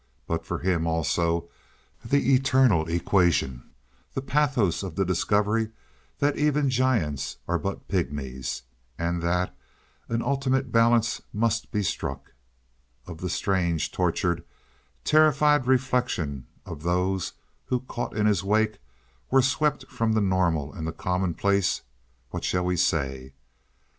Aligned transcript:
But 0.25 0.47
for 0.47 0.57
him 0.57 0.87
also 0.87 1.47
the 2.03 2.33
eternal 2.33 2.89
equation—the 2.89 4.21
pathos 4.23 4.81
of 4.81 4.95
the 4.95 5.05
discovery 5.05 5.69
that 6.17 6.35
even 6.39 6.71
giants 6.71 7.37
are 7.47 7.59
but 7.59 7.87
pygmies, 7.87 8.63
and 8.97 9.21
that 9.21 9.55
an 10.09 10.23
ultimate 10.23 10.71
balance 10.71 11.21
must 11.31 11.71
be 11.71 11.83
struck. 11.83 12.33
Of 13.05 13.19
the 13.19 13.29
strange, 13.29 13.91
tortured, 13.91 14.43
terrified 15.03 15.67
reflection 15.67 16.47
of 16.65 16.81
those 16.81 17.33
who, 17.65 17.81
caught 17.81 18.17
in 18.17 18.25
his 18.25 18.43
wake, 18.43 18.79
were 19.29 19.43
swept 19.43 19.85
from 19.85 20.13
the 20.13 20.19
normal 20.19 20.73
and 20.73 20.87
the 20.87 20.91
commonplace, 20.93 21.81
what 22.31 22.43
shall 22.43 22.65
we 22.65 22.75
say? 22.75 23.33